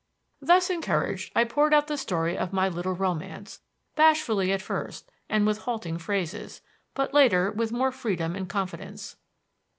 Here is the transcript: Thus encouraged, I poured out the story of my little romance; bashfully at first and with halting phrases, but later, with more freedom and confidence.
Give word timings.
Thus 0.41 0.71
encouraged, 0.71 1.31
I 1.35 1.43
poured 1.43 1.75
out 1.75 1.85
the 1.85 1.95
story 1.95 2.35
of 2.35 2.51
my 2.51 2.67
little 2.67 2.95
romance; 2.95 3.61
bashfully 3.95 4.51
at 4.51 4.59
first 4.59 5.07
and 5.29 5.45
with 5.45 5.59
halting 5.59 5.99
phrases, 5.99 6.63
but 6.95 7.13
later, 7.13 7.51
with 7.51 7.71
more 7.71 7.91
freedom 7.91 8.35
and 8.35 8.49
confidence. 8.49 9.15